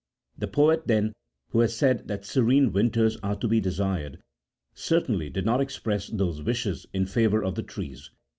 [0.35, 1.13] The poet20 then,
[1.49, 4.17] who has said that serene winters are to be desired,
[4.73, 8.09] cer tainly did not express those wishes in favour of the trees.